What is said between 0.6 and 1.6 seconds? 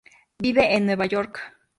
en New York.